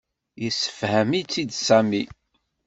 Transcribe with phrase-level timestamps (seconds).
[0.43, 2.03] Yessefhem-itt-id Sami.